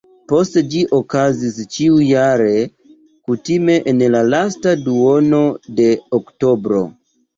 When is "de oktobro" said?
5.81-6.83